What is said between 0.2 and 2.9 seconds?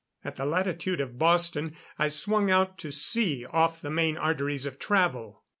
At the latitude of Boston, I swung out